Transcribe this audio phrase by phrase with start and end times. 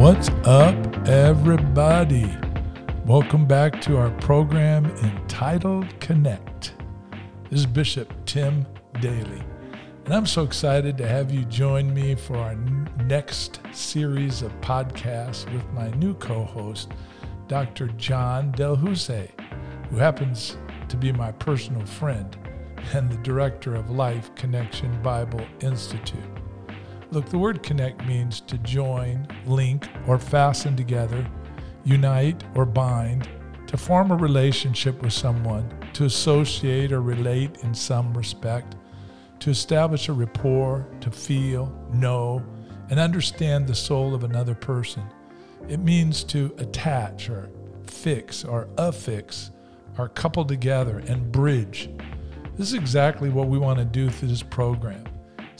[0.00, 2.34] What's up, everybody?
[3.04, 6.72] Welcome back to our program entitled Connect.
[7.50, 8.66] This is Bishop Tim
[9.02, 9.42] Daly,
[10.06, 12.54] and I'm so excited to have you join me for our
[13.04, 16.92] next series of podcasts with my new co host,
[17.46, 17.88] Dr.
[17.98, 19.28] John Del Husse,
[19.90, 20.56] who happens
[20.88, 22.38] to be my personal friend
[22.94, 26.39] and the director of Life Connection Bible Institute.
[27.12, 31.26] Look, the word connect means to join, link, or fasten together,
[31.84, 33.28] unite, or bind,
[33.66, 38.76] to form a relationship with someone, to associate or relate in some respect,
[39.40, 42.44] to establish a rapport, to feel, know,
[42.90, 45.02] and understand the soul of another person.
[45.68, 47.50] It means to attach or
[47.86, 49.50] fix or affix
[49.98, 51.90] or couple together and bridge.
[52.56, 55.09] This is exactly what we want to do through this program.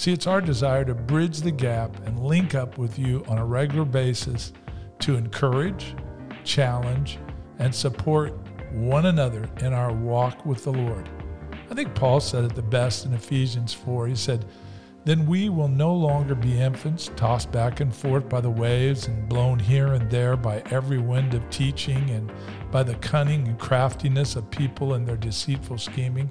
[0.00, 3.44] See, it's our desire to bridge the gap and link up with you on a
[3.44, 4.54] regular basis
[5.00, 5.94] to encourage,
[6.42, 7.18] challenge,
[7.58, 8.32] and support
[8.72, 11.10] one another in our walk with the Lord.
[11.70, 14.06] I think Paul said it the best in Ephesians 4.
[14.06, 14.46] He said,
[15.04, 19.28] Then we will no longer be infants, tossed back and forth by the waves and
[19.28, 22.32] blown here and there by every wind of teaching and
[22.70, 26.30] by the cunning and craftiness of people and their deceitful scheming.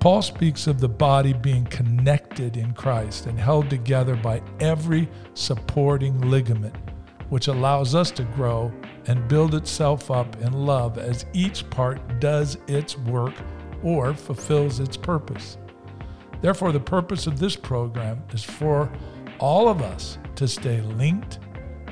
[0.00, 6.18] Paul speaks of the body being connected in Christ and held together by every supporting
[6.22, 6.74] ligament
[7.28, 8.72] which allows us to grow
[9.08, 13.34] and build itself up in love as each part does its work
[13.82, 15.58] or fulfills its purpose.
[16.40, 18.90] Therefore, the purpose of this program is for
[19.38, 21.40] all of us to stay linked,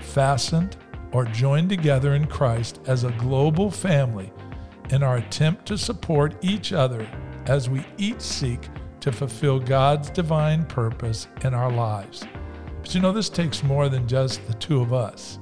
[0.00, 0.78] fastened,
[1.12, 4.32] or joined together in Christ as a global family
[4.88, 7.06] in our attempt to support each other
[7.48, 8.68] as we each seek
[9.00, 12.24] to fulfill God's divine purpose in our lives.
[12.80, 15.38] But you know, this takes more than just the two of us.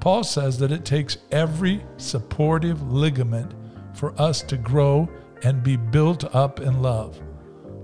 [0.00, 3.54] Paul says that it takes every supportive ligament
[3.94, 5.08] for us to grow
[5.42, 7.20] and be built up in love.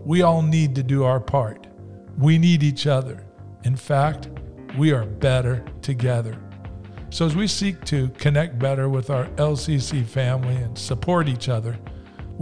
[0.05, 1.67] We all need to do our part.
[2.19, 3.25] We need each other.
[3.65, 4.29] In fact,
[4.77, 6.39] we are better together.
[7.11, 11.79] So, as we seek to connect better with our LCC family and support each other,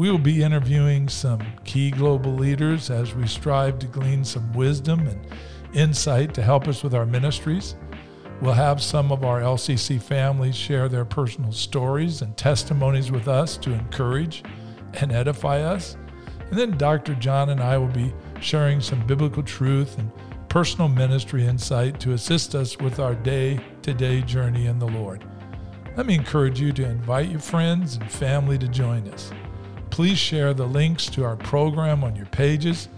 [0.00, 5.06] we will be interviewing some key global leaders as we strive to glean some wisdom
[5.06, 5.26] and
[5.74, 7.74] insight to help us with our ministries.
[8.40, 13.58] We'll have some of our LCC families share their personal stories and testimonies with us
[13.58, 14.42] to encourage
[14.94, 15.98] and edify us.
[16.48, 17.14] And then Dr.
[17.16, 20.10] John and I will be sharing some biblical truth and
[20.48, 25.26] personal ministry insight to assist us with our day to day journey in the Lord.
[25.94, 29.30] Let me encourage you to invite your friends and family to join us.
[29.90, 32.88] Please share the links to our program on your pages.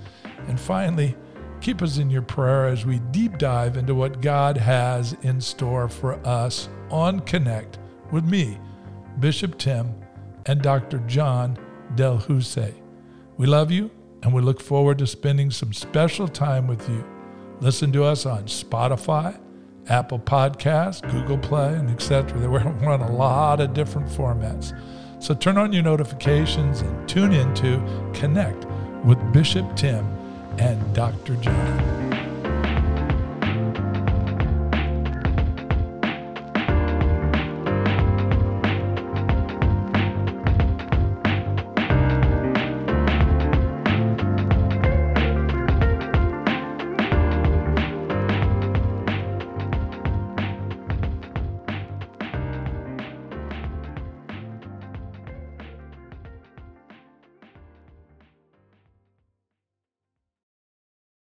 [0.49, 1.17] And finally,
[1.63, 5.89] Keep us in your prayer as we deep dive into what God has in store
[5.89, 7.79] for us on Connect
[8.11, 8.59] with me,
[9.21, 9.95] Bishop Tim,
[10.47, 10.99] and Dr.
[11.07, 11.57] John
[11.95, 12.75] Del Husse.
[13.37, 13.93] We love you
[14.25, 17.05] and we look forward to spending some special time with you.
[17.61, 19.41] Listen to us on Spotify,
[19.87, 22.51] Apple Podcasts, Google Play, and etc.
[22.51, 24.77] We're on a lot of different formats.
[25.23, 27.81] So turn on your notifications and tune in to
[28.13, 28.65] Connect
[29.05, 30.05] with Bishop Tim
[30.59, 31.37] and Dr.
[31.37, 32.02] John.